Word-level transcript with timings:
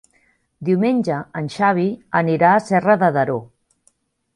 Diumenge 0.69 1.19
en 1.43 1.51
Xavi 1.57 1.87
anirà 2.23 2.51
a 2.57 2.67
Serra 2.73 3.01
de 3.05 3.15
Daró. 3.23 3.41